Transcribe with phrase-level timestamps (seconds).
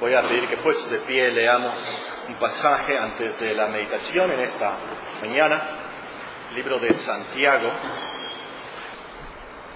[0.00, 4.40] Voy a pedir que pues de pie leamos un pasaje antes de la meditación en
[4.40, 4.72] esta
[5.20, 5.62] mañana.
[6.54, 7.68] Libro de Santiago.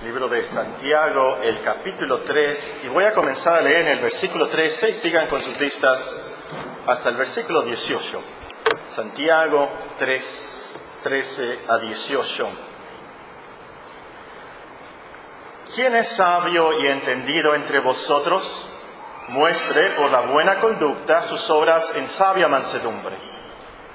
[0.02, 2.84] Libro de Santiago, el capítulo 3.
[2.84, 6.18] Y voy a comenzar a leer en el versículo 13 y sigan con sus vistas
[6.86, 8.22] hasta el versículo 18.
[8.88, 12.48] Santiago 3, 13 a 18.
[15.74, 18.74] ¿Quién es sabio y entendido entre vosotros?
[19.28, 23.16] Muestre por la buena conducta sus obras en sabia mansedumbre.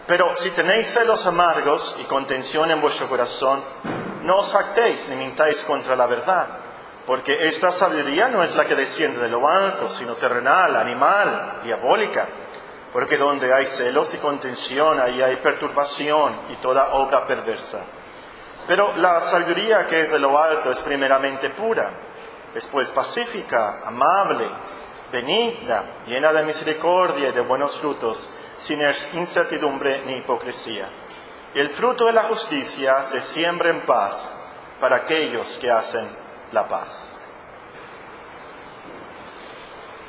[0.08, 3.64] Pero si tenéis celos amargos y contención en vuestro corazón,
[4.24, 6.48] no os actéis ni mintáis contra la verdad,
[7.06, 12.28] porque esta sabiduría no es la que desciende de lo alto, sino terrenal, animal, diabólica.
[12.92, 17.86] Porque donde hay celos y contención, ahí hay perturbación y toda obra perversa.
[18.68, 21.92] Pero la sabiduría que es de lo alto es primeramente pura,
[22.54, 24.48] después pacífica, amable,
[25.12, 28.82] benigna, llena de misericordia y de buenos frutos, sin
[29.14, 30.88] incertidumbre ni hipocresía.
[31.54, 34.40] El fruto de la justicia se siembra en paz
[34.80, 36.08] para aquellos que hacen
[36.52, 37.20] la paz.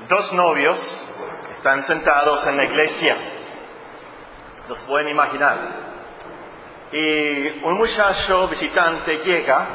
[0.08, 1.08] Dos novios
[1.50, 3.16] están sentados en la iglesia,
[4.68, 5.90] los pueden imaginar.
[6.92, 9.66] Y un muchacho visitante llega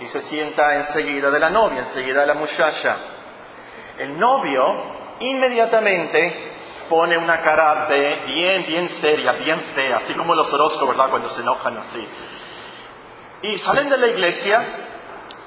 [0.00, 2.96] y se sienta enseguida de la novia, enseguida de la muchacha.
[4.02, 4.74] El novio
[5.20, 6.50] inmediatamente
[6.88, 11.08] pone una cara de bien, bien seria, bien fea, así como los horóscopos, ¿verdad?
[11.08, 12.04] Cuando se enojan así.
[13.42, 14.60] Y salen de la iglesia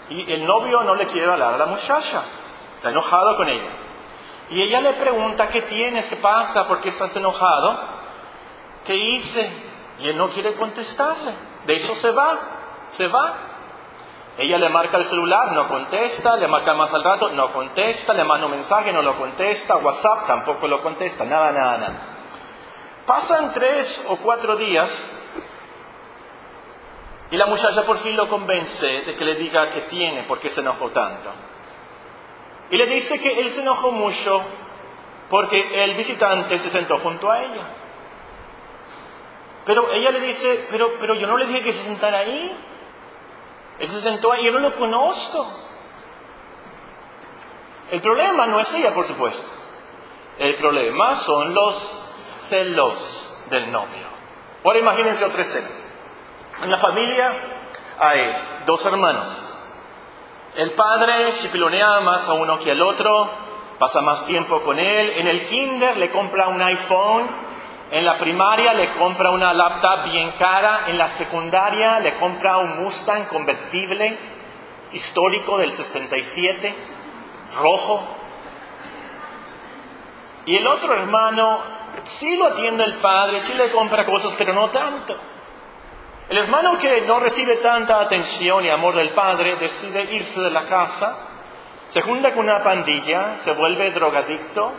[0.07, 2.23] y el novio no le quiere hablar a la muchacha,
[2.77, 3.71] está enojado con ella.
[4.49, 6.07] Y ella le pregunta, ¿qué tienes?
[6.07, 6.65] ¿Qué pasa?
[6.65, 7.77] ¿Por qué estás enojado?
[8.85, 9.51] ¿Qué hice?
[9.99, 11.33] Y él no quiere contestarle.
[11.65, 12.39] De hecho se va,
[12.89, 13.54] se va.
[14.37, 18.25] Ella le marca el celular, no contesta, le marca más al rato, no contesta, le
[18.25, 22.01] manda un mensaje, no lo contesta, WhatsApp tampoco lo contesta, nada, nada, nada.
[23.05, 25.25] Pasan tres o cuatro días
[27.31, 30.49] y la muchacha por fin lo convence de que le diga que tiene, por qué
[30.49, 31.31] se enojó tanto.
[32.71, 34.41] Y le dice que él se enojó mucho
[35.29, 37.63] porque el visitante se sentó junto a ella.
[39.65, 42.55] Pero ella le dice, pero, pero yo no le dije que se sentara ahí.
[43.79, 45.45] Él se sentó ahí, yo no lo conozco.
[47.91, 49.47] El problema no es ella, por supuesto.
[50.39, 54.05] El problema son los celos del novio.
[54.63, 55.67] Ahora imagínense otra escena.
[56.63, 57.33] En la familia
[57.99, 59.57] hay dos hermanos.
[60.55, 63.29] El padre chipilonea más a uno que al otro,
[63.77, 65.11] pasa más tiempo con él.
[65.17, 67.27] En el kinder le compra un iPhone
[67.91, 72.83] en la primaria le compra una laptop bien cara, en la secundaria le compra un
[72.83, 74.17] Mustang convertible
[74.91, 76.75] histórico del 67,
[77.57, 78.03] rojo.
[80.45, 81.63] Y el otro hermano
[82.03, 85.15] sí lo atiende el padre, sí le compra cosas, pero no tanto.
[86.27, 90.65] El hermano que no recibe tanta atención y amor del padre decide irse de la
[90.65, 91.15] casa,
[91.85, 94.73] se junta con una pandilla, se vuelve drogadicto,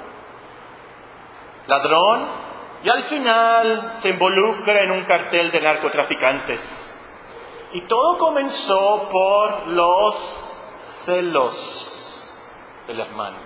[1.68, 2.45] ladrón,
[2.84, 6.92] y al final se involucra en un cartel de narcotraficantes.
[7.72, 12.22] Y todo comenzó por los celos
[12.86, 13.38] del hermano.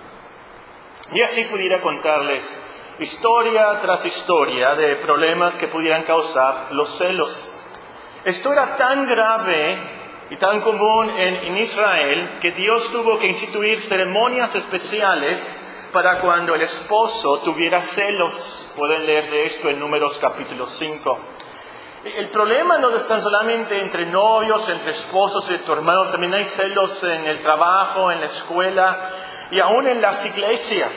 [1.11, 2.61] Y así pudiera contarles
[2.99, 7.51] historia tras historia de problemas que pudieran causar los celos.
[8.23, 9.77] Esto era tan grave
[10.29, 15.59] y tan común en, Israel que Dios tuvo que instituir ceremonias especiales
[15.91, 18.71] para cuando el esposo tuviera celos.
[18.75, 21.19] Pueden leer de esto en Números capítulo 5.
[22.03, 27.25] El problema no está solamente entre novios, entre esposos entre hermanos, también hay celos en
[27.25, 29.11] el trabajo, en la escuela
[29.51, 30.91] y aún en las iglesias.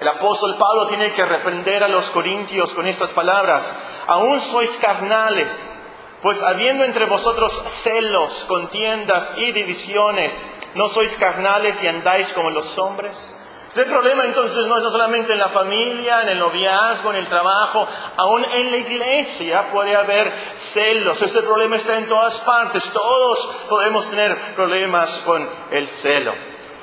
[0.00, 3.76] El apóstol Pablo tiene que reprender a los corintios con estas palabras,
[4.08, 5.74] aún sois carnales,
[6.22, 12.78] pues habiendo entre vosotros celos, contiendas y divisiones, ¿no sois carnales y andáis como los
[12.78, 13.35] hombres?
[13.68, 17.86] Ese problema entonces no es solamente en la familia, en el noviazgo, en el trabajo,
[18.16, 21.20] aún en la iglesia puede haber celos.
[21.20, 22.90] Ese problema está en todas partes.
[22.90, 26.32] Todos podemos tener problemas con el celo.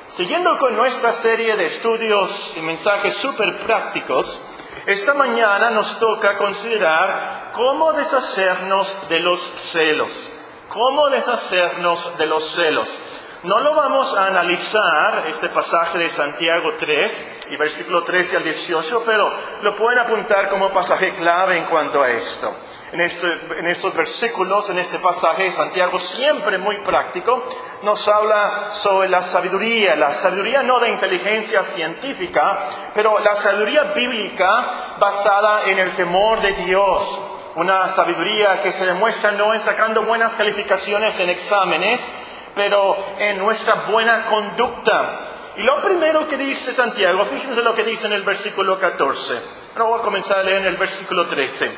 [0.08, 4.42] Siguiendo con nuestra serie de estudios y mensajes súper prácticos,
[4.86, 10.30] esta mañana nos toca considerar cómo deshacernos de los celos.
[10.68, 13.00] ¿Cómo deshacernos de los celos?
[13.44, 19.02] No lo vamos a analizar, este pasaje de Santiago 3 y versículo 13 al 18,
[19.04, 19.30] pero
[19.60, 22.50] lo pueden apuntar como pasaje clave en cuanto a esto.
[22.92, 23.26] en, este,
[23.58, 27.44] en estos versículos, en este pasaje de Santiago, siempre muy práctico,
[27.82, 32.60] nos habla sobre la sabiduría, la sabiduría no de inteligencia científica,
[32.94, 37.20] pero la sabiduría bíblica basada en el temor de Dios.
[37.56, 42.10] Una sabiduría que se demuestra no en sacando buenas calificaciones en exámenes,
[42.54, 45.52] pero en nuestra buena conducta.
[45.56, 49.38] Y lo primero que dice Santiago, fíjense lo que dice en el versículo 14.
[49.72, 51.70] Ahora voy a comenzar a leer en el versículo 13.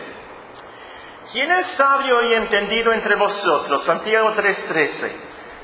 [1.32, 3.82] ¿Quién es sabio y entendido entre vosotros?
[3.82, 5.10] Santiago 3:13.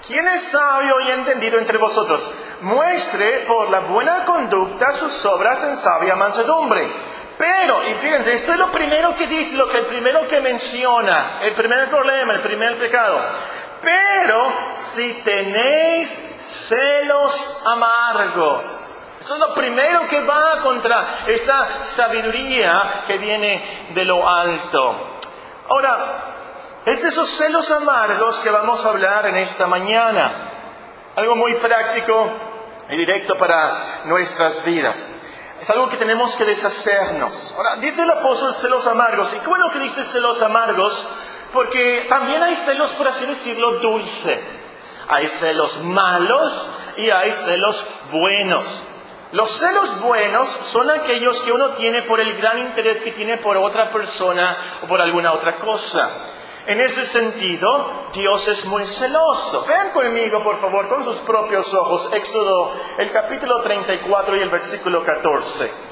[0.05, 2.33] ¿Quién es sabio y entendido entre vosotros?
[2.63, 6.93] Muestre por la buena conducta sus obras en sabia mansedumbre.
[7.39, 11.39] Pero, y fíjense, esto es lo primero que dice, lo que el primero que menciona,
[11.43, 13.21] el primer problema, el primer pecado.
[13.83, 18.65] Pero si tenéis celos amargos,
[19.21, 25.19] eso es lo primero que va contra esa sabiduría que viene de lo alto.
[25.69, 26.33] Ahora,
[26.85, 30.51] es de esos celos amargos que vamos a hablar en esta mañana.
[31.17, 32.31] Algo muy práctico
[32.89, 35.11] y directo para nuestras vidas.
[35.61, 37.55] Es algo que tenemos que deshacernos.
[37.57, 39.33] Ahora, dice el apóstol celos amargos.
[39.33, 41.09] ¿Y es lo que dice celos amargos?
[41.53, 44.69] Porque también hay celos, por así decirlo, dulces.
[45.09, 48.83] Hay celos malos y hay celos buenos.
[49.33, 53.57] Los celos buenos son aquellos que uno tiene por el gran interés que tiene por
[53.57, 56.09] otra persona o por alguna otra cosa.
[56.67, 59.65] En ese sentido, Dios es muy celoso.
[59.67, 65.03] Vean conmigo, por favor, con sus propios ojos, Éxodo, el capítulo 34 y el versículo
[65.03, 65.92] 14.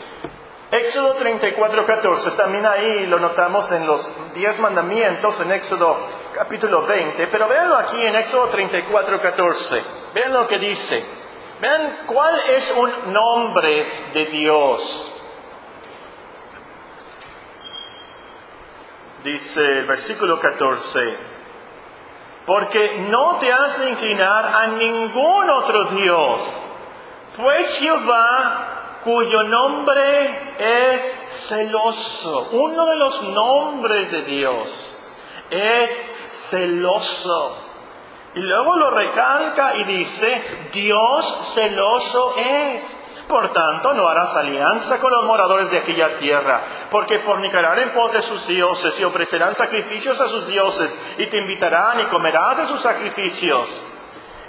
[0.81, 5.95] Éxodo 34, 14, también ahí lo notamos en los diez mandamientos, en Éxodo
[6.35, 9.85] capítulo 20, pero véanlo aquí en Éxodo 34, 14.
[10.15, 11.05] Vean lo que dice.
[11.61, 15.11] Vean cuál es un nombre de Dios.
[19.23, 21.15] Dice el versículo 14,
[22.47, 26.67] porque no te has de inclinar a ningún otro Dios,
[27.37, 28.70] pues Jehová
[29.05, 32.49] cuyo nombre es celoso.
[32.53, 34.99] Uno de los nombres de Dios
[35.51, 35.91] es
[36.29, 37.57] celoso.
[38.35, 42.97] Y luego lo recalca y dice, Dios celoso es.
[43.27, 48.13] Por tanto, no harás alianza con los moradores de aquella tierra, porque fornicarán en pos
[48.13, 52.67] de sus dioses y ofrecerán sacrificios a sus dioses, y te invitarán y comerás de
[52.67, 53.85] sus sacrificios.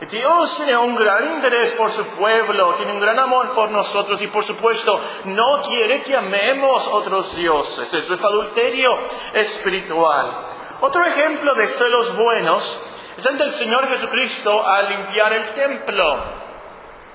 [0.09, 4.27] Dios tiene un gran interés por su pueblo, tiene un gran amor por nosotros y
[4.27, 7.93] por supuesto no quiere que amemos otros dioses.
[7.93, 8.97] Eso es adulterio
[9.33, 10.47] espiritual.
[10.81, 12.81] Otro ejemplo de celos buenos
[13.15, 16.23] es el del Señor Jesucristo al limpiar el templo.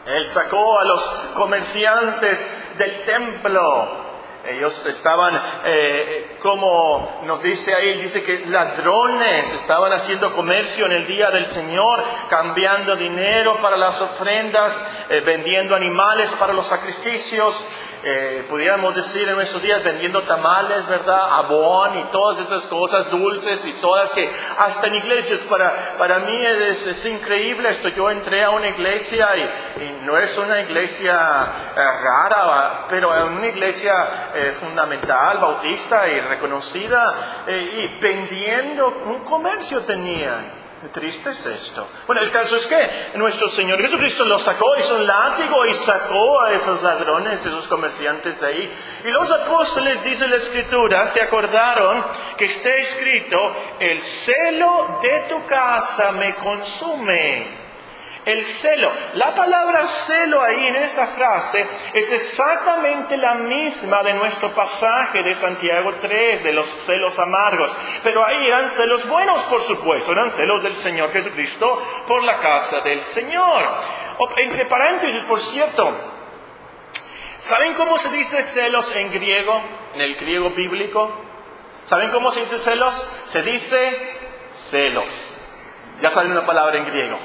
[0.06, 1.03] Él sacó a los
[1.35, 2.49] comerciantes
[2.79, 4.06] del templo
[4.48, 11.06] ellos estaban, eh, como nos dice ahí, dice que ladrones estaban haciendo comercio en el
[11.06, 17.66] día del Señor, cambiando dinero para las ofrendas, eh, vendiendo animales para los sacrificios,
[18.02, 21.38] eh, pudiéramos decir en nuestros días vendiendo tamales, ¿verdad?
[21.38, 26.44] Abón y todas esas cosas dulces y sodas que hasta en iglesias para, para mí
[26.44, 27.88] es, increíble esto.
[27.88, 31.19] Yo entré a una iglesia y, no es una iglesia
[31.75, 39.83] rara, pero es una iglesia eh, fundamental, bautista y reconocida, eh, y vendiendo un comercio
[39.83, 40.67] tenían.
[40.93, 41.88] Triste es esto.
[42.06, 46.43] Bueno, el caso es que nuestro Señor Jesucristo lo sacó, hizo un látigo y sacó
[46.43, 48.71] a esos ladrones, esos comerciantes ahí.
[49.05, 52.05] Y los apóstoles, dice la Escritura, se acordaron
[52.37, 53.37] que está escrito,
[53.81, 57.65] el celo de tu casa me consume.
[58.26, 58.90] El celo.
[59.14, 65.33] La palabra celo ahí en esa frase es exactamente la misma de nuestro pasaje de
[65.33, 67.71] Santiago 3, de los celos amargos.
[68.02, 72.80] Pero ahí eran celos buenos, por supuesto, eran celos del Señor Jesucristo por la casa
[72.80, 73.64] del Señor.
[74.38, 75.97] entre paréntesis, por cierto,
[77.38, 79.62] ¿saben cómo se dice celos en griego,
[79.95, 81.14] en el griego bíblico?
[81.85, 83.09] ¿Saben cómo se dice celos?
[83.26, 83.97] Se dice
[84.52, 85.49] celos.
[86.02, 87.16] Ya saben una palabra en griego.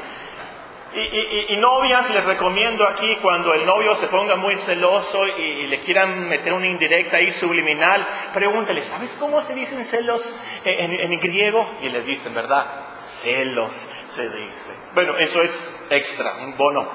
[0.93, 6.27] Y, novias, les recomiendo aquí cuando el novio se ponga muy celoso y, le quieran
[6.27, 11.65] meter una indirecta ahí subliminal, pregúntale, ¿sabes cómo se dicen celos en, en, griego?
[11.81, 12.89] Y le dicen, ¿verdad?
[12.97, 14.73] Celos se dice.
[14.93, 16.89] Bueno, eso es extra, un bono.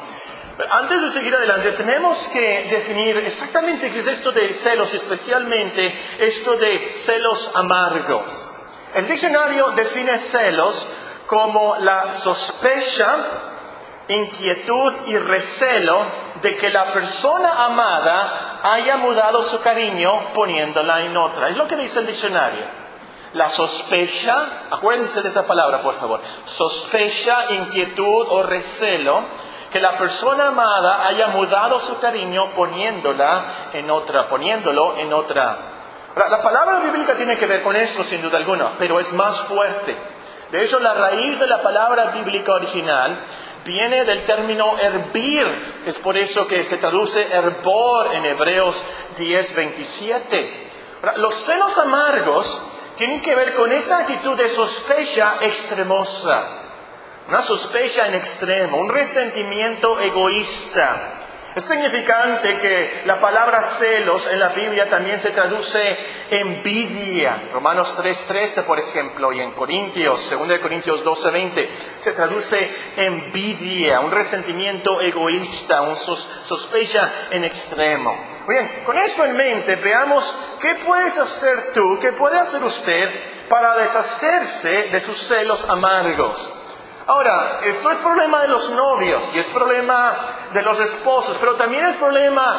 [0.59, 5.95] Pero antes de seguir adelante, tenemos que definir exactamente qué es esto de celos, especialmente
[6.19, 8.53] esto de celos amargos.
[8.95, 10.91] El diccionario define celos
[11.27, 13.55] como la sospecha
[14.09, 16.05] inquietud y recelo
[16.43, 21.49] de que la persona amada haya mudado su cariño poniéndola en otra.
[21.49, 22.65] Es lo que dice el diccionario.
[23.33, 29.25] la sospecha, acuérdense de esa palabra, por favor, sospecha, inquietud o recelo,
[29.71, 35.59] que la persona amada haya mudado su cariño poniéndola en otra, poniéndolo en otra.
[36.17, 39.95] La palabra bíblica tiene que ver con esto, sin duda alguna, pero es más fuerte.
[40.51, 43.21] De hecho, la raíz de la palabra bíblica original
[43.67, 45.47] viene del término hervir.
[45.85, 48.85] Es por eso que se traduce hervor en Hebreos
[49.19, 50.49] 10:27.
[51.17, 56.45] Los celos amargos tienen que ver con esa actitud de sospecha extremosa,
[57.29, 61.26] una sospecha en extremo, un resentimiento egoísta,
[61.57, 65.97] es significante que la palabra celos en la Biblia también se traduce
[66.29, 67.45] envidia.
[67.51, 71.67] Romanos 3.13, por ejemplo, y en Corintios, 2 Corintios 12.20,
[71.99, 78.15] se traduce envidia, un resentimiento egoísta, un sospecha en extremo.
[78.47, 83.09] Bien, con esto en mente, veamos qué puedes hacer tú, qué puede hacer usted
[83.49, 86.53] para deshacerse de sus celos amargos.
[87.09, 91.85] Ahora, esto es problema de los novios y es problema de los esposos, pero también
[91.87, 92.59] es problema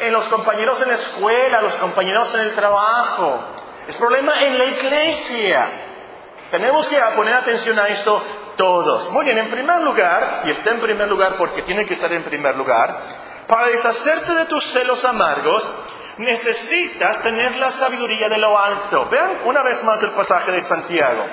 [0.00, 3.40] en los compañeros en la escuela, los compañeros en el trabajo,
[3.88, 5.66] es problema en la iglesia.
[6.50, 8.22] Tenemos que poner atención a esto
[8.56, 9.10] todos.
[9.10, 12.22] Muy bien, en primer lugar, y está en primer lugar porque tiene que estar en
[12.22, 13.02] primer lugar,
[13.46, 15.72] para deshacerte de tus celos amargos,
[16.18, 19.08] necesitas tener la sabiduría de lo alto.
[19.10, 21.24] Vean una vez más el pasaje de Santiago.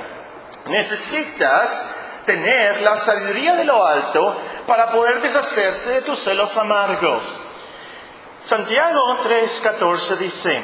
[0.67, 1.94] Necesitas
[2.25, 4.35] tener la sabiduría de lo alto
[4.67, 7.39] para poder deshacerte de tus celos amargos.
[8.41, 10.61] Santiago 3:14 dice,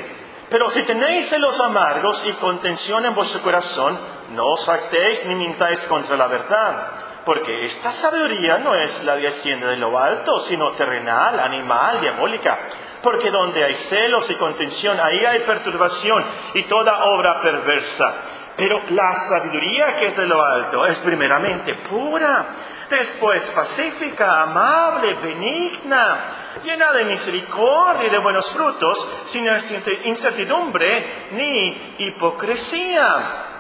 [0.50, 3.98] pero si tenéis celos amargos y contención en vuestro corazón,
[4.32, 6.88] no os actéis ni mintáis contra la verdad,
[7.24, 12.60] porque esta sabiduría no es la que asciende de lo alto, sino terrenal, animal, diabólica.
[13.02, 18.14] Porque donde hay celos y contención, ahí hay perturbación y toda obra perversa.
[18.62, 22.46] Pero la sabiduría que es de lo alto es primeramente pura,
[22.88, 29.48] después pacífica, amable, benigna, llena de misericordia y de buenos frutos, sin
[30.04, 33.51] incertidumbre ni hipocresía.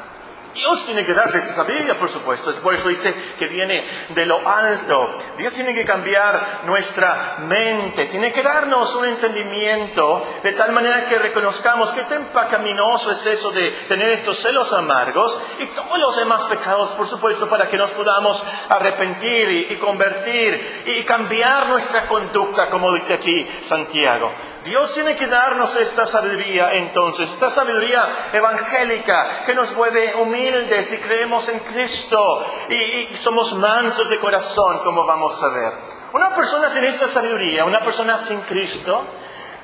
[0.53, 2.53] Dios tiene que darles esa Biblia, por supuesto.
[2.55, 5.17] Por eso dice que viene de lo alto.
[5.38, 8.05] Dios tiene que cambiar nuestra mente.
[8.08, 13.51] Tiene que darnos un entendimiento de tal manera que reconozcamos qué tan pecaminoso es eso
[13.51, 17.91] de tener estos celos amargos y todos los demás pecados, por supuesto, para que nos
[17.93, 24.31] podamos arrepentir y, y convertir y cambiar nuestra conducta, como dice aquí Santiago.
[24.63, 30.98] Dios tiene que darnos esta sabiduría entonces, esta sabiduría evangélica que nos vuelve humildes y
[30.98, 35.74] creemos en Cristo y, somos mansos de corazón, como vamos a ver.
[36.13, 39.03] Una persona sin esta sabiduría, una persona sin Cristo,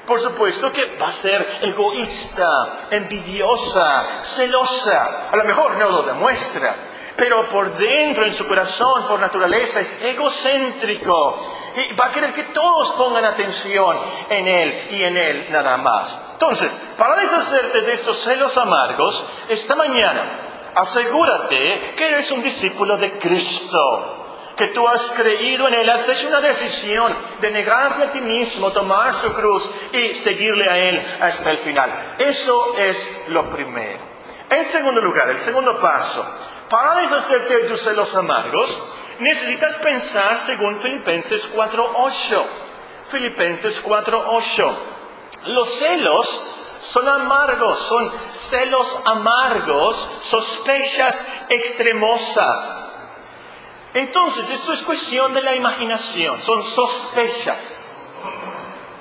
[0.06, 5.30] por supuesto que va a ser egoísta, envidiosa, celosa.
[5.32, 6.76] A lo mejor no lo demuestra,
[7.18, 11.42] pero por dentro, en su corazón, por naturaleza, es egocéntrico
[11.76, 16.22] y va a querer que todos pongan atención en él y en él nada más.
[16.34, 20.47] Entonces, para deshacerte de estos celos amargos, esta mañana,
[20.78, 26.30] asegúrate que eres un discípulo de Cristo que tú has creído en Él, has hecho
[26.30, 31.52] una decisión de negarte a ti mismo, tomar su cruz y seguirle a Él hasta
[31.52, 32.16] el final.
[32.18, 34.00] Eso es lo primero.
[34.50, 36.26] En segundo lugar, el segundo paso,
[36.70, 38.82] para deshacerte de tus celos amargos,
[39.20, 42.46] necesitas pensar según Filipenses 4.8.
[43.10, 44.80] Filipenses 4.8.
[45.46, 53.00] Los celos son amargos, son celos amargos, sospechas extremosas.
[53.94, 57.84] Entonces, esto es cuestión de la imaginación, son sospechas.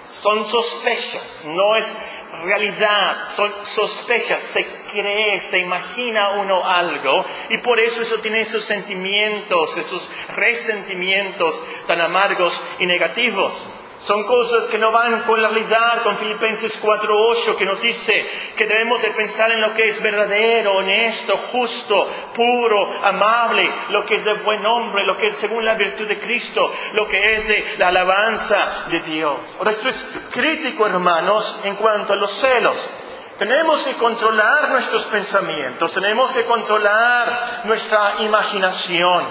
[0.04, 1.97] Son sospechas, no es
[2.45, 8.64] realidad, son sospechas, se cree, se imagina uno algo y por eso eso tiene esos
[8.64, 13.52] sentimientos, esos resentimientos tan amargos y negativos.
[13.99, 18.67] Son cosas que no van con la realidad, con Filipenses 4.8, que nos dice que
[18.67, 24.25] debemos de pensar en lo que es verdadero, honesto, justo, puro, amable, lo que es
[24.25, 27.76] de buen nombre, lo que es según la virtud de Cristo, lo que es de
[27.79, 29.38] la alabanza de Dios.
[29.59, 32.91] Ahora, esto es crítico, hermanos, en cuanto a los celos.
[33.38, 39.25] Tenemos que controlar nuestros pensamientos, tenemos que controlar nuestra imaginación.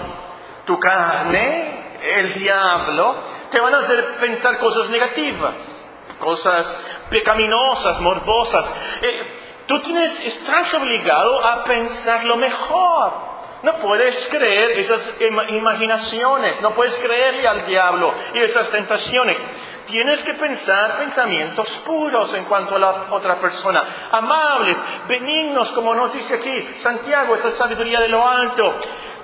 [0.64, 3.16] Tu carne el diablo,
[3.50, 5.88] te van a hacer pensar cosas negativas,
[6.18, 6.78] cosas
[7.10, 8.72] pecaminosas, morbosas.
[9.02, 13.36] Eh, tú tienes, estás obligado a pensar lo mejor.
[13.62, 15.14] No puedes creer esas
[15.48, 19.44] imaginaciones, no puedes creerle al diablo y esas tentaciones.
[19.86, 26.12] Tienes que pensar pensamientos puros en cuanto a la otra persona, amables, benignos, como nos
[26.12, 28.74] dice aquí Santiago, esa sabiduría de lo alto.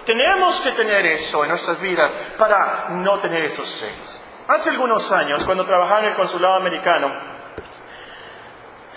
[0.04, 4.21] Tenemos que tener eso en nuestras vidas para no tener esos celos.
[4.49, 7.12] Hace algunos años, cuando trabajaba en el consulado americano,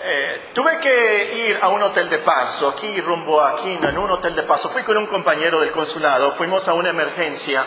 [0.02, 4.10] eh, tuve que ir a un hotel de paso, aquí rumbo a Aquino, en un
[4.10, 4.68] hotel de paso.
[4.68, 7.64] Fui con un compañero del consulado, fuimos a una emergencia.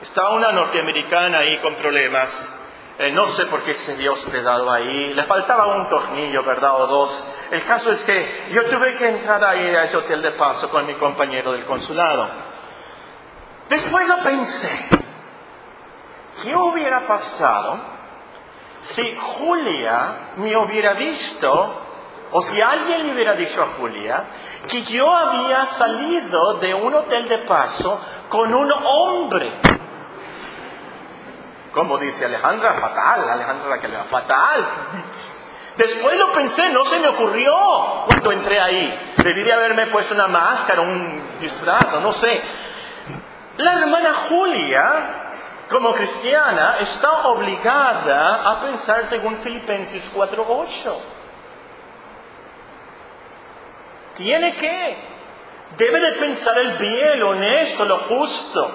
[0.00, 2.52] Estaba una norteamericana ahí con problemas.
[2.98, 5.14] Eh, no sé por qué se dio hospedado ahí.
[5.14, 6.82] Le faltaba un tornillo, ¿verdad?
[6.82, 7.34] O dos.
[7.50, 10.86] El caso es que yo tuve que entrar ahí a ese hotel de paso con
[10.86, 12.49] mi compañero del consulado.
[13.70, 14.68] Después lo pensé.
[16.42, 17.78] ¿Qué hubiera pasado
[18.82, 21.86] si Julia me hubiera visto
[22.32, 24.24] o si alguien le hubiera dicho a Julia
[24.66, 29.52] que yo había salido de un hotel de paso con un hombre
[31.72, 34.68] como dice Alejandra, fatal, Alejandra que era fatal.
[35.76, 37.54] Después lo pensé, no se me ocurrió
[38.06, 39.12] cuando entré ahí.
[39.18, 42.40] Debí de haberme puesto una máscara, un disfraz, no sé.
[43.58, 45.30] La hermana Julia,
[45.68, 51.02] como cristiana, está obligada a pensar según Filipenses 4.8.
[54.14, 55.10] Tiene que.
[55.76, 58.70] Debe de pensar el bien, lo honesto, lo justo.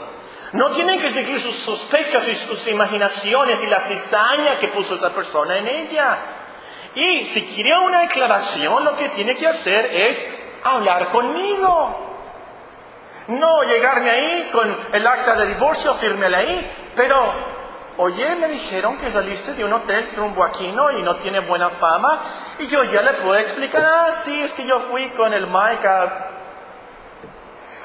[0.53, 5.13] No tienen que seguir sus sospechas y sus imaginaciones y la cizaña que puso esa
[5.13, 6.17] persona en ella.
[6.95, 10.27] Y si quiere una declaración, lo que tiene que hacer es
[10.63, 12.04] hablar conmigo.
[13.27, 17.33] No llegarme ahí con el acta de divorcio, firmela ahí, pero,
[17.97, 20.91] oye, me dijeron que saliste de un hotel rumbo aquí, ¿no?
[20.91, 22.21] Y no tiene buena fama,
[22.59, 25.87] y yo ya le puedo explicar, ah, sí, es que yo fui con el Mike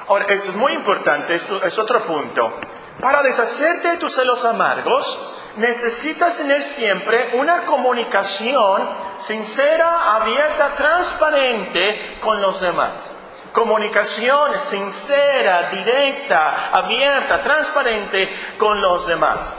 [0.08, 2.52] Ahora, esto es muy importante, esto es otro punto.
[3.00, 12.42] Para deshacerte de tus celos amargos, necesitas tener siempre una comunicación sincera, abierta, transparente con
[12.42, 13.19] los demás.
[13.52, 18.28] Comunicación sincera, directa, abierta, transparente
[18.58, 19.54] con los demás.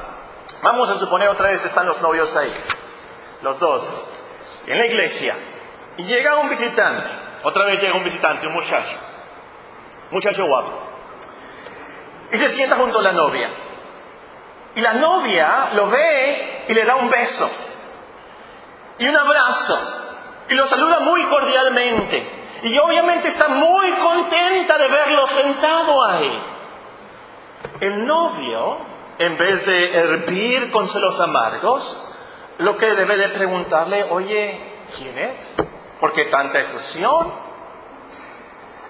[0.63, 2.53] Vamos a suponer otra vez están los novios ahí,
[3.41, 4.07] los dos,
[4.67, 5.35] en la iglesia.
[5.97, 7.09] Y llega un visitante,
[7.43, 8.97] otra vez llega un visitante, un muchacho
[10.11, 10.71] muchacho guapo.
[12.31, 13.49] Y se sienta junto a la novia.
[14.75, 17.49] Y la novia lo ve y le da un beso.
[18.99, 19.77] Y un abrazo.
[20.49, 22.40] Y lo saluda muy cordialmente.
[22.63, 26.41] Y obviamente está muy contenta de verlo sentado ahí.
[27.79, 28.77] El novio,
[29.17, 32.15] en vez de hervir con celos amargos,
[32.59, 34.59] lo que debe de preguntarle, oye,
[34.95, 35.55] ¿quién es?
[35.99, 37.33] ¿Por qué tanta efusión?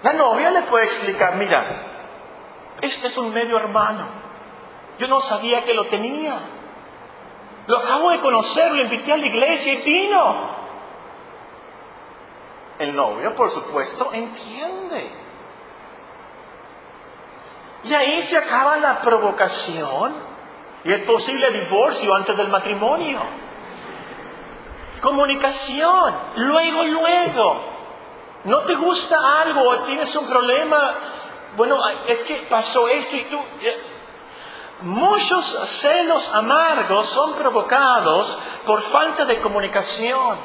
[0.02, 1.92] La novia le puede explicar, mira,
[2.82, 4.04] este es un medio hermano.
[4.98, 6.38] Yo no sabía que lo tenía.
[7.66, 10.61] Lo acabo de conocer, lo invité a la iglesia y vino.
[12.78, 15.10] El novio, por supuesto, entiende.
[17.84, 20.14] Y ahí se acaba la provocación
[20.84, 23.20] y el posible divorcio antes del matrimonio.
[25.00, 27.72] Comunicación, luego, luego.
[28.44, 30.98] ¿No te gusta algo o tienes un problema?
[31.56, 33.38] Bueno, es que pasó esto y tú...
[34.82, 40.36] Muchos celos amargos son provocados por falta de comunicación.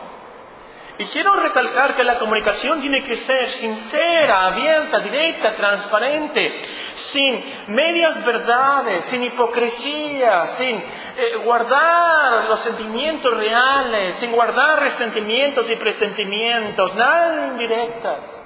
[1.00, 6.52] Y quiero recalcar que la comunicación tiene que ser sincera, abierta, directa, transparente,
[6.96, 15.76] sin medias verdades, sin hipocresía, sin eh, guardar los sentimientos reales, sin guardar resentimientos y
[15.76, 18.42] presentimientos, nada indirectas.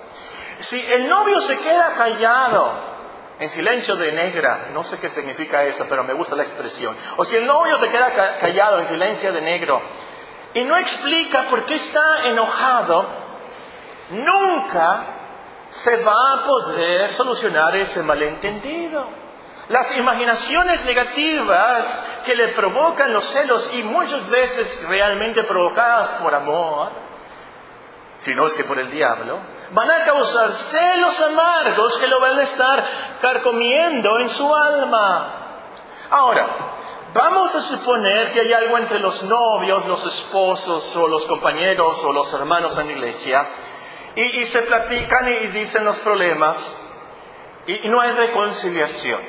[0.59, 2.91] Si el novio se queda callado,
[3.39, 7.23] en silencio de negra, no sé qué significa eso, pero me gusta la expresión, o
[7.23, 9.81] si el novio se queda callado en silencio de negro,
[10.53, 13.05] y no explica por qué está enojado,
[14.09, 15.05] nunca
[15.69, 19.07] se va a poder solucionar ese malentendido.
[19.69, 26.91] Las imaginaciones negativas que le provocan los celos y muchas veces realmente provocadas por amor,
[28.19, 29.39] si no es que por el diablo,
[29.71, 32.85] van a causar celos amargos que lo van a estar
[33.21, 35.37] carcomiendo en su alma.
[36.09, 36.47] Ahora,
[37.13, 42.13] Vamos a suponer que hay algo entre los novios, los esposos o los compañeros o
[42.13, 43.49] los hermanos en la iglesia
[44.15, 46.77] y, se platican y, dicen los problemas
[47.67, 49.19] y, no hay reconciliación.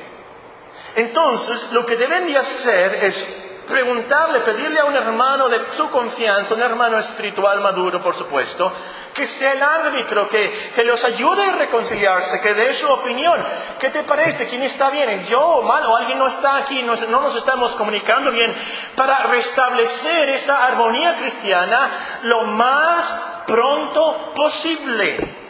[0.94, 3.41] Entonces, lo que deben de hacer es
[3.72, 8.72] preguntarle, pedirle a un hermano de su confianza, un hermano espiritual maduro, por supuesto,
[9.12, 13.42] que sea el árbitro, que, que los ayude a reconciliarse, que dé su opinión.
[13.80, 14.48] ¿Qué te parece?
[14.48, 15.26] ¿Quién está bien?
[15.26, 15.84] ¿Yo o mal?
[15.86, 16.82] ¿O alguien no está aquí?
[16.82, 18.54] No, no nos estamos comunicando bien.
[18.94, 21.90] Para restablecer esa armonía cristiana
[22.22, 25.41] lo más pronto posible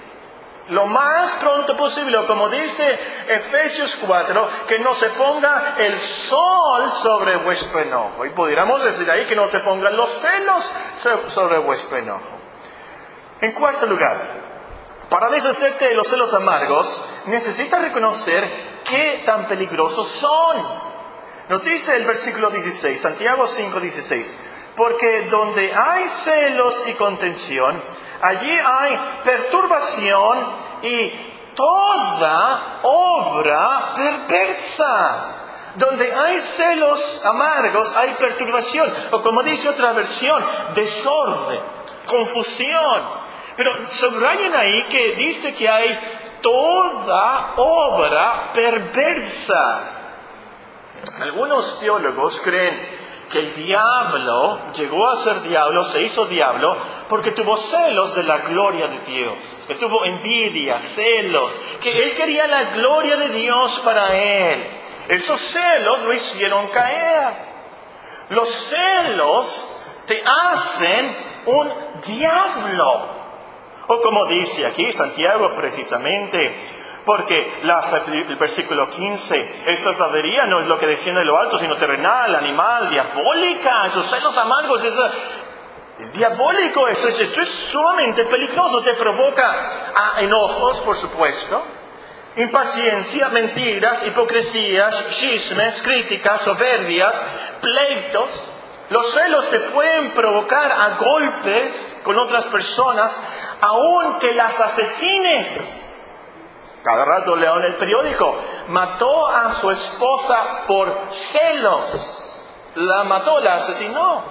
[0.72, 6.90] lo más pronto posible, o como dice Efesios 4, que no se ponga el sol
[6.90, 8.24] sobre vuestro enojo.
[8.24, 10.72] Y pudiéramos decir ahí que no se pongan los celos
[11.28, 12.38] sobre vuestro enojo.
[13.40, 14.42] En cuarto lugar,
[15.10, 18.48] para deshacerte de los celos amargos, necesitas reconocer
[18.84, 20.56] qué tan peligrosos son.
[21.48, 24.38] Nos dice el versículo 16, Santiago 5, 16,
[24.74, 27.78] porque donde hay celos y contención,
[28.22, 30.38] allí hay perturbación
[30.82, 31.12] y
[31.54, 35.38] toda obra perversa.
[35.74, 41.60] Donde hay celos amargos, hay perturbación, o como dice otra versión, desorden,
[42.06, 43.02] confusión.
[43.56, 45.98] Pero subrayen ahí que dice que hay
[46.42, 49.98] toda obra perversa.
[51.20, 52.88] Algunos teólogos creen
[53.32, 56.76] que el diablo llegó a ser diablo, se hizo diablo,
[57.08, 62.46] porque tuvo celos de la gloria de Dios, que tuvo envidia, celos, que él quería
[62.46, 64.80] la gloria de Dios para él.
[65.08, 67.32] Esos celos lo hicieron caer.
[68.28, 71.16] Los celos te hacen
[71.46, 71.72] un
[72.06, 73.22] diablo.
[73.88, 80.78] O como dice aquí Santiago precisamente, porque el versículo 15, esa sabiduría no es lo
[80.78, 85.10] que desciende de lo alto, sino terrenal, animal, diabólica, esos celos amargos, eso,
[85.98, 91.62] es diabólico esto, es, esto es sumamente peligroso, te provoca enojos, por supuesto,
[92.36, 97.22] impaciencia, mentiras, hipocresías, chismes, críticas, soberbias,
[97.60, 98.48] pleitos.
[98.90, 103.22] Los celos te pueden provocar a golpes con otras personas,
[103.60, 105.91] aunque las asesines.
[106.82, 108.36] Cada rato leo en el periódico,
[108.68, 112.30] mató a su esposa por celos.
[112.74, 114.24] La mató, la asesinó.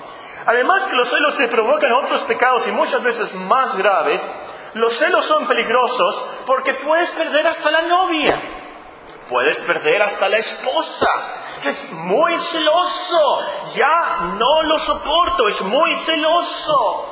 [0.45, 4.29] Además que los celos te provocan otros pecados y muchas veces más graves.
[4.73, 8.41] Los celos son peligrosos porque puedes perder hasta la novia.
[9.29, 11.09] Puedes perder hasta la esposa.
[11.45, 13.45] Es que es muy celoso.
[13.75, 15.47] Ya no lo soporto.
[15.47, 17.07] Es muy celoso.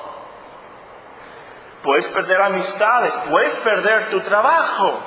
[1.82, 3.14] Puedes perder amistades.
[3.30, 5.00] Puedes perder tu trabajo.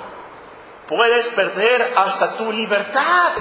[0.94, 3.32] Puedes perder hasta tu libertad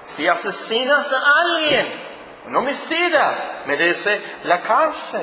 [0.00, 1.86] si asesinas a alguien.
[2.46, 5.20] Un homicida merece la cárcel.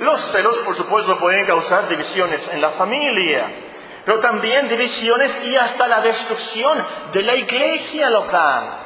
[0.00, 3.44] Los celos, por supuesto, pueden causar divisiones en la familia,
[4.04, 8.80] pero también divisiones y hasta la destrucción de la iglesia local.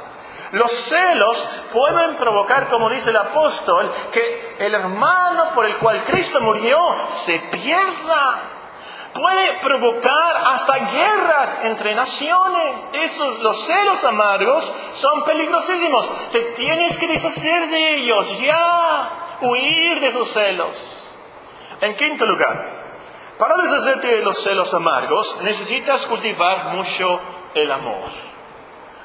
[0.53, 6.43] Los celos pueden provocar, como dice el apóstol, que el hermano por el cual Cristo
[6.43, 6.79] murió
[7.11, 8.56] se pierda
[9.17, 12.89] puede provocar hasta guerras entre naciones.
[12.93, 16.09] Esos, los celos amargos son peligrosísimos.
[16.33, 21.09] Te tienes que deshacer de ellos, ya, huir de esos celos.
[21.81, 22.77] En quinto lugar,
[23.39, 27.21] para deshacerte de los celos amargos, necesitas cultivar mucho
[27.55, 28.11] el amor.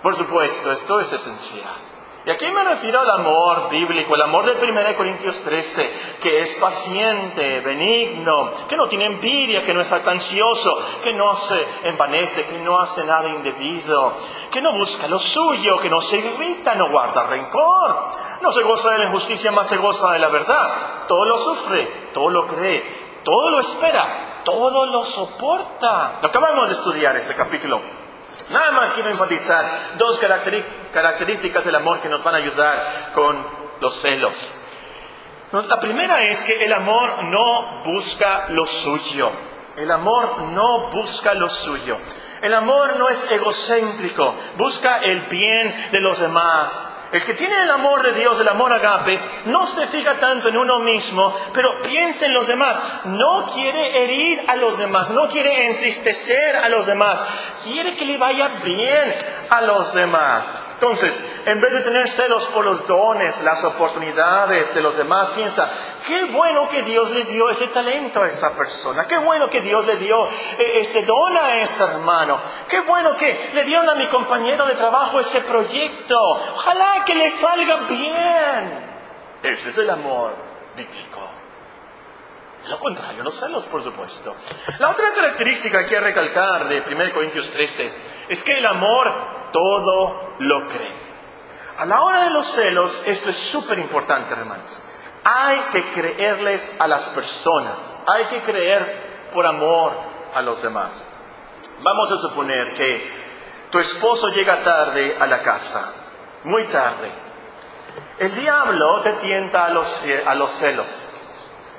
[0.01, 1.90] Por supuesto, esto es esencial.
[2.23, 6.55] Y aquí me refiero al amor bíblico, el amor de 1 Corintios 13, que es
[6.57, 12.59] paciente, benigno, que no tiene envidia, que no está ansioso, que no se envanece, que
[12.59, 14.13] no hace nada indebido,
[14.51, 18.91] que no busca lo suyo, que no se irrita, no guarda rencor, no se goza
[18.91, 21.07] de la injusticia, más se goza de la verdad.
[21.07, 22.83] Todo lo sufre, todo lo cree,
[23.23, 26.19] todo lo espera, todo lo soporta.
[26.21, 28.00] Acabamos de estudiar este capítulo.
[28.49, 29.65] Nada más quiero enfatizar
[29.97, 33.37] dos características del amor que nos van a ayudar con
[33.79, 34.51] los celos.
[35.51, 39.31] La primera es que el amor no busca lo suyo.
[39.75, 41.97] El amor no busca lo suyo.
[42.41, 46.90] El amor no es egocéntrico, busca el bien de los demás.
[47.11, 50.55] El que tiene el amor de Dios, el amor agape, no se fija tanto en
[50.55, 52.83] uno mismo, pero piensa en los demás.
[53.03, 57.25] No quiere herir a los demás, no quiere entristecer a los demás,
[57.65, 59.13] quiere que le vaya bien
[59.49, 60.57] a los demás.
[60.81, 65.71] Entonces, en vez de tener celos por los dones, las oportunidades de los demás, piensa,
[66.07, 69.85] qué bueno que Dios le dio ese talento a esa persona, qué bueno que Dios
[69.85, 74.07] le dio eh, ese don a ese hermano, qué bueno que le dieron a mi
[74.07, 78.89] compañero de trabajo ese proyecto, ojalá que le salga bien.
[79.43, 80.33] Ese es el amor
[80.75, 81.29] bíblico.
[82.69, 84.35] Lo contrario, los celos, por supuesto.
[84.79, 87.91] La otra característica que hay que recalcar de 1 Corintios 13
[88.29, 91.01] es que el amor todo lo cree.
[91.77, 94.83] A la hora de los celos, esto es súper importante, hermanos.
[95.23, 99.93] Hay que creerles a las personas, hay que creer por amor
[100.33, 101.03] a los demás.
[101.81, 103.21] Vamos a suponer que
[103.71, 105.93] tu esposo llega tarde a la casa,
[106.43, 107.09] muy tarde.
[108.19, 111.17] El diablo te tienta a los, a los celos.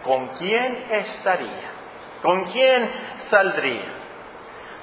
[0.03, 1.71] ¿Con quién estaría?
[2.23, 4.02] ¿Con quién saldría?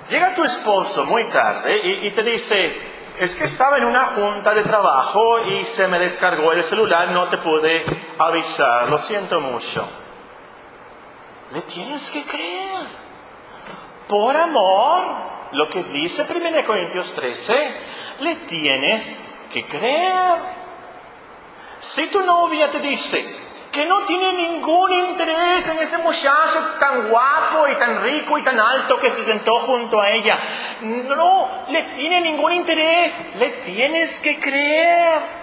[0.10, 2.76] Llega tu esposo muy tarde y, te dice,
[3.19, 7.28] es que estaba en una junta de trabajo y se me descargó el celular, no
[7.28, 7.86] te pude
[8.17, 9.88] avisar, lo siento mucho.
[11.52, 12.88] Le tienes que creer.
[14.08, 15.15] Por amor,
[15.52, 17.76] lo que dice 1 Corintios 13,
[18.22, 20.39] le tienes que creer.
[21.80, 27.67] Si tu novia te dice que no tiene ningún interés en ese muchacho tan guapo
[27.67, 30.39] y tan rico y tan alto que se sentó junto a ella,
[30.82, 35.39] no le tiene ningún interés, le tienes que creer.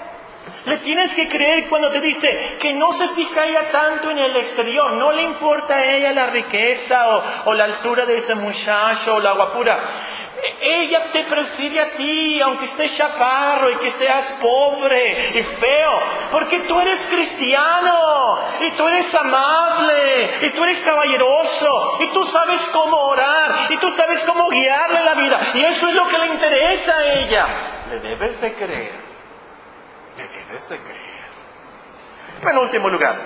[0.64, 4.36] Le tienes que creer cuando te dice que no se fija ella tanto en el
[4.36, 9.16] exterior, no le importa a ella la riqueza o, o la altura de ese muchacho
[9.16, 9.78] o la guapura.
[10.60, 16.60] Ella te prefiere a ti, aunque estés chaparro y que seas pobre y feo, porque
[16.60, 22.96] tú eres cristiano y tú eres amable y tú eres caballeroso y tú sabes cómo
[22.96, 26.96] orar y tú sabes cómo guiarle la vida y eso es lo que le interesa
[26.96, 27.84] a ella.
[27.90, 28.92] Le debes de creer,
[30.16, 31.06] le debes de creer.
[32.42, 33.18] En último lugar,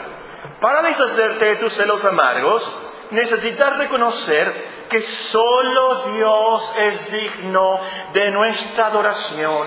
[0.60, 7.80] para deshacerte de tus celos amargos, necesitas reconocer que solo Dios es digno
[8.12, 9.66] de nuestra adoración,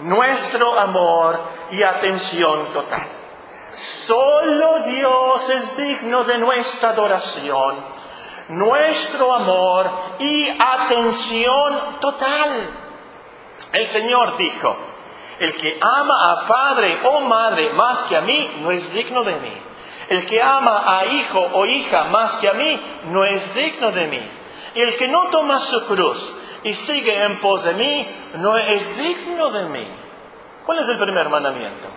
[0.00, 3.06] nuestro amor y atención total.
[3.72, 7.76] Solo Dios es digno de nuestra adoración,
[8.48, 12.80] nuestro amor y atención total.
[13.72, 14.76] El Señor dijo,
[15.40, 19.34] el que ama a padre o madre más que a mí no es digno de
[19.34, 19.63] mí.
[20.08, 24.06] El que ama a hijo o hija más que a mí no es digno de
[24.06, 24.30] mí.
[24.74, 28.98] Y el que no toma su cruz y sigue en pos de mí, no es
[28.98, 29.86] digno de mí.
[30.66, 31.88] ¿Cuál es el primer mandamiento?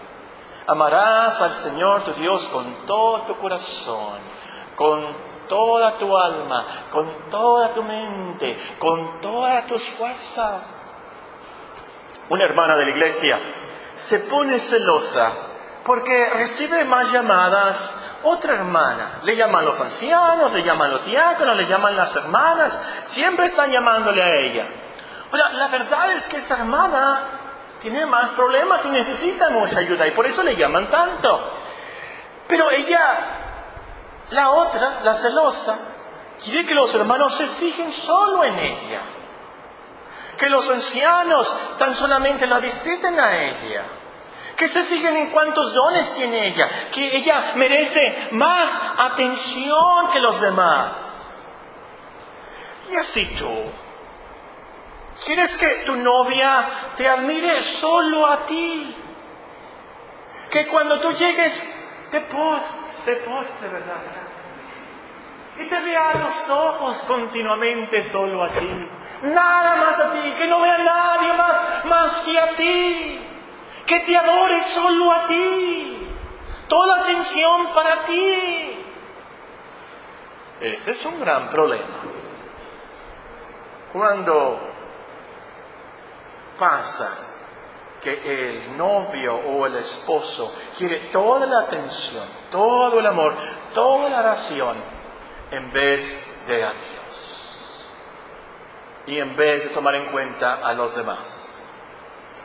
[0.67, 4.19] Amarás al Señor tu Dios con todo tu corazón,
[4.75, 5.05] con
[5.47, 10.75] toda tu alma, con toda tu mente, con todas tus fuerzas.
[12.29, 13.39] Una hermana de la iglesia
[13.93, 15.31] se pone celosa
[15.87, 19.21] porque recibe más llamadas otra hermana.
[19.23, 24.21] Le llaman los ancianos, le llaman los diáconos, le llaman las hermanas, siempre están llamándole
[24.21, 24.67] a ella.
[25.31, 27.29] Ahora, la verdad es que esa hermana
[27.79, 31.53] tiene más problemas y necesita mucha ayuda y por eso le llaman tanto.
[32.49, 35.77] Pero ella, la otra, la celosa,
[36.43, 38.99] quiere que los hermanos se fijen solo en ella.
[40.37, 43.85] Que los ancianos tan solamente la visiten a ella
[44.57, 50.41] que se fijen en cuántos dones tiene ella, que ella merece más atención que los
[50.41, 50.93] demás.
[52.89, 53.51] Y así tú,
[55.23, 56.67] ¿quieres que tu novia
[56.97, 58.95] te admire solo a ti?
[60.49, 62.63] Que cuando tú llegues te pos,
[63.03, 64.01] se poste, ¿verdad?
[65.59, 68.89] Y te vea los ojos continuamente solo a ti.
[69.21, 73.26] Nada más a ti, que no vea a nadie más, más que a ti
[73.87, 76.07] que te adore solo a ti,
[76.67, 78.85] toda atención para ti.
[80.59, 82.03] Ese es un gran problema.
[83.93, 84.59] Cuando
[86.59, 87.11] pasa
[88.01, 93.35] que el novio o el esposo quiere toda la atención, todo el amor,
[93.73, 94.77] toda la oración,
[95.51, 97.59] en vez de a Dios.
[99.05, 101.56] Y en vez de tomar en cuenta a los demás.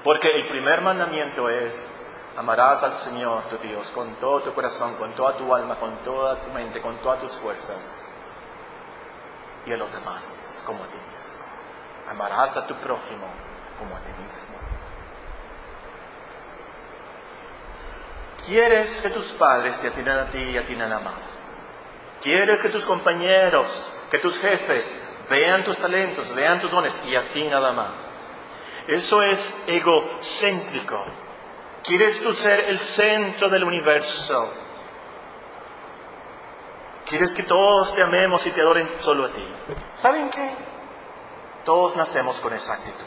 [0.04, 1.94] Porque el primer mandamiento es,
[2.36, 6.40] amarás al Señor tu Dios con todo tu corazón, con toda tu alma, con toda
[6.40, 8.04] tu mente, con todas tus fuerzas.
[9.64, 11.38] Y a los demás como a ti mismo.
[12.08, 13.26] Amarás a tu prójimo
[13.78, 14.56] como a ti mismo.
[18.44, 21.48] ¿Quieres que tus padres te atiendan a ti y a ti nada más?
[22.20, 27.32] ¿Quieres que tus compañeros, que tus jefes vean tus talentos, vean tus dones y a
[27.32, 28.21] ti nada más?
[28.86, 31.04] Eso es egocéntrico.
[31.84, 34.52] Quieres tú ser el centro del universo.
[37.06, 39.46] Quieres que todos te amemos y te adoren solo a ti.
[39.94, 40.50] ¿Saben qué?
[41.64, 43.06] Todos nacemos con esa actitud.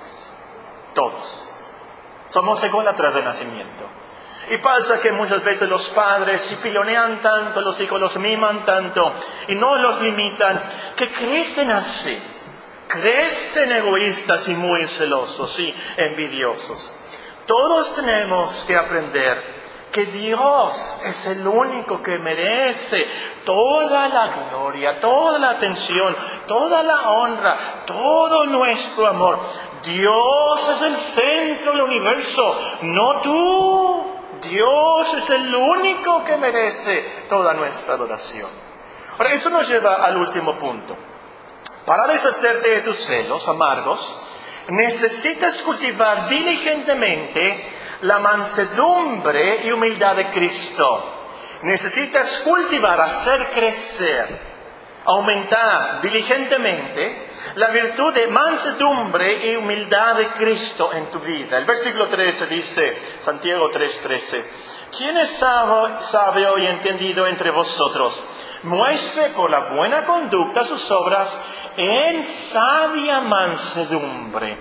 [0.94, 1.52] Todos.
[2.28, 3.86] Somos ególatras de nacimiento.
[4.50, 9.14] Y pasa que muchas veces los padres pilonean tanto, los hijos los miman tanto
[9.48, 10.62] y no los limitan,
[10.96, 12.35] que crecen así
[12.88, 16.96] crecen egoístas y muy celosos y envidiosos.
[17.46, 19.56] Todos tenemos que aprender
[19.92, 23.08] que Dios es el único que merece
[23.46, 26.14] toda la gloria, toda la atención,
[26.48, 29.40] toda la honra, todo nuestro amor.
[29.84, 34.06] Dios es el centro del universo, no tú.
[34.42, 38.50] Dios es el único que merece toda nuestra adoración.
[39.18, 40.98] Ahora, esto nos lleva al último punto.
[41.86, 44.20] Para deshacerte de tus celos amargos,
[44.70, 47.64] necesitas cultivar diligentemente
[48.02, 51.12] la mansedumbre y humildad de Cristo.
[51.62, 54.28] Necesitas cultivar, hacer crecer,
[55.06, 61.58] aumentar diligentemente la virtud de mansedumbre y humildad de Cristo en tu vida.
[61.58, 64.44] El versículo 13 dice, Santiago 3:13,
[64.98, 68.24] ¿quién es sabio y entendido entre vosotros?
[68.64, 71.44] Muestre por la buena conducta sus obras
[71.78, 74.58] en sabia mansedumbre.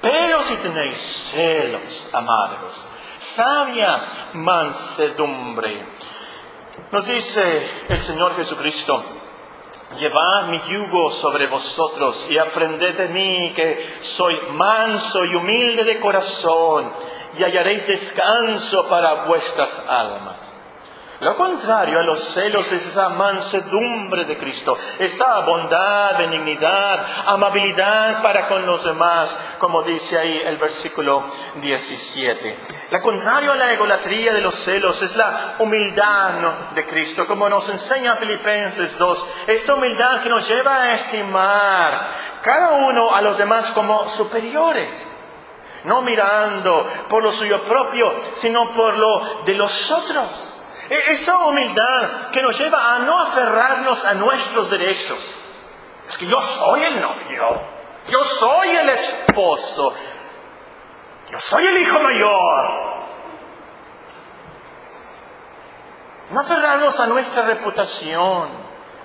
[0.00, 0.96] Pero si tenéis
[1.32, 2.86] celos amargos,
[3.18, 5.86] sabia mansedumbre.
[6.92, 9.02] Nos dice el Señor Jesucristo,
[9.98, 15.98] llevad mi yugo sobre vosotros y aprended de mí que soy manso y humilde de
[15.98, 16.92] corazón
[17.36, 20.57] y hallaréis descanso para vuestras almas.
[21.20, 28.46] Lo contrario a los celos es esa mansedumbre de Cristo, esa bondad, benignidad, amabilidad para
[28.46, 31.24] con los demás, como dice ahí el versículo
[31.56, 32.58] 17.
[32.92, 37.68] Lo contrario a la egolatría de los celos es la humildad de Cristo, como nos
[37.68, 42.00] enseña Filipenses 2, esa humildad que nos lleva a estimar
[42.42, 45.16] cada uno a los demás como superiores
[45.84, 50.57] no mirando por lo suyo propio, sino por lo de los otros.
[50.90, 55.54] E-, esa humildad que nos lleva a no aferrarnos a nuestros derechos.
[56.08, 57.60] Es que yo soy el novio,
[58.08, 59.94] yo soy el esposo,
[61.30, 62.88] yo soy el hijo mayor.
[66.30, 68.48] No aferrarnos a nuestra reputación,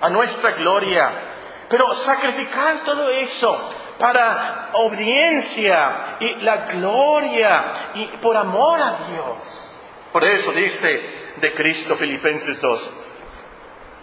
[0.00, 1.10] a nuestra gloria,
[1.68, 9.70] pero sacrificar todo eso para obediencia y la gloria y por amor a Dios.
[10.12, 12.90] Por eso dice de Cristo, Filipenses 2,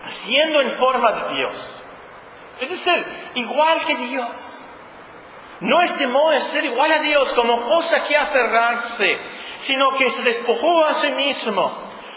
[0.03, 1.79] haciendo en forma de Dios.
[2.59, 3.03] Es decir,
[3.35, 4.61] igual que Dios.
[5.61, 9.17] No es de ser igual a Dios como cosa que aferrarse,
[9.57, 11.71] sino que se despojó a sí mismo,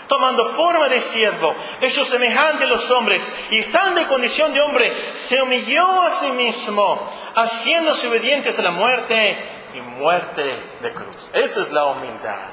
[0.08, 4.94] tomando forma de siervo, hecho semejante a los hombres, y estando en condición de hombre,
[5.14, 9.36] se humilló a sí mismo, haciéndose obedientes a la muerte
[9.74, 10.42] y muerte
[10.80, 11.30] de cruz.
[11.34, 12.48] Esa es la humildad.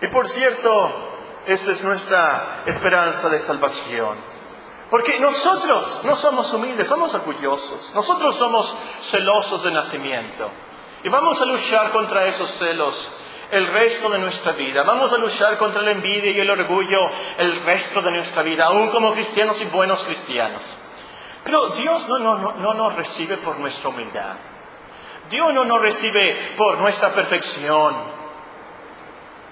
[0.00, 1.03] Y por cierto,
[1.46, 4.16] esa es nuestra esperanza de salvación.
[4.90, 7.90] Porque nosotros no somos humildes, somos orgullosos.
[7.94, 10.50] Nosotros somos celosos de nacimiento.
[11.02, 13.10] Y vamos a luchar contra esos celos
[13.50, 14.82] el resto de nuestra vida.
[14.84, 18.90] Vamos a luchar contra la envidia y el orgullo el resto de nuestra vida, aún
[18.90, 20.64] como cristianos y buenos cristianos.
[21.44, 24.36] Pero Dios no, no, no nos recibe por nuestra humildad.
[25.28, 28.23] Dios no nos recibe por nuestra perfección.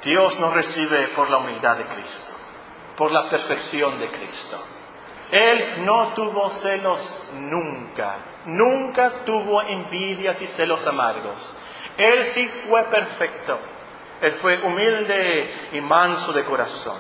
[0.03, 2.33] Dios nos recibe por la humildad de Cristo,
[2.97, 4.59] por la perfección de Cristo.
[5.31, 11.55] Él no tuvo celos nunca, nunca tuvo envidias y celos amargos.
[11.97, 13.59] Él sí fue perfecto.
[14.21, 16.97] Él fue humilde y manso de corazón.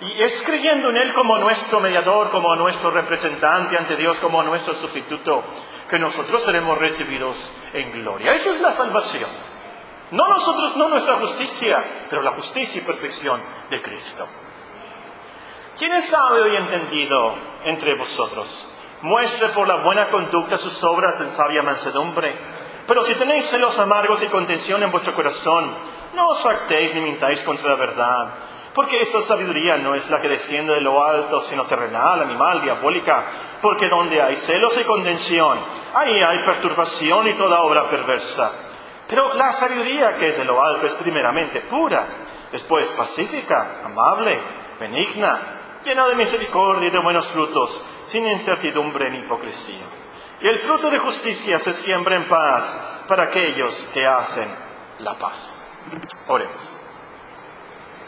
[0.00, 4.74] Y es creyendo en Él como nuestro mediador, como nuestro representante ante Dios, como nuestro
[4.74, 5.44] sustituto,
[5.88, 8.34] que nosotros seremos recibidos en gloria.
[8.34, 9.30] Eso es la salvación.
[10.10, 13.40] No nosotros, no nuestra justicia, pero la justicia y perfección
[13.70, 14.26] de Cristo.
[15.78, 18.72] ¿Quién es sabio y entendido entre vosotros?
[19.02, 22.38] Muestre por la buena conducta sus obras en sabia mansedumbre.
[22.86, 25.74] Pero si tenéis celos amargos y contención en vuestro corazón,
[26.14, 28.34] no os factéis ni mintáis contra la verdad.
[28.72, 33.24] Porque esta sabiduría no es la que desciende de lo alto, sino terrenal, animal, diabólica.
[33.60, 35.58] Porque donde hay celos y contención,
[35.94, 38.73] ahí hay perturbación y toda obra perversa.
[39.08, 42.06] Pero la sabiduría que es de lo alto es primeramente pura,
[42.50, 44.40] después pacífica, amable,
[44.80, 49.84] benigna, llena de misericordia y de buenos frutos, sin incertidumbre ni hipocresía.
[50.40, 54.48] Y el fruto de justicia se siembra en paz para aquellos que hacen
[54.98, 55.82] la paz.
[56.28, 56.83] Oremos.